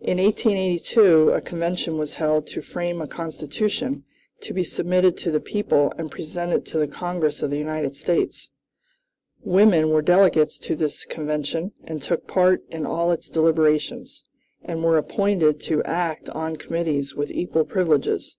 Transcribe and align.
"In 0.00 0.16
1882 0.16 1.28
a 1.32 1.42
convention 1.42 1.98
was 1.98 2.14
held 2.14 2.46
to 2.46 2.62
frame 2.62 3.02
a 3.02 3.06
constitution 3.06 4.02
to 4.40 4.54
be 4.54 4.64
submitted 4.64 5.18
to 5.18 5.30
the 5.30 5.40
people 5.40 5.92
and 5.98 6.10
presented 6.10 6.64
to 6.64 6.78
the 6.78 6.88
Congress 6.88 7.42
of 7.42 7.50
the 7.50 7.58
United 7.58 7.94
States. 7.94 8.48
Women 9.42 9.90
were 9.90 10.00
delegates 10.00 10.58
to 10.60 10.74
this 10.74 11.04
convention, 11.04 11.72
and 11.84 12.00
took 12.02 12.26
part 12.26 12.64
in 12.70 12.86
all 12.86 13.12
its 13.12 13.28
deliberations, 13.28 14.24
and 14.62 14.82
were 14.82 14.96
appointed 14.96 15.60
to 15.64 15.84
act 15.84 16.30
on 16.30 16.56
committees 16.56 17.14
with 17.14 17.30
equal 17.30 17.66
privileges. 17.66 18.38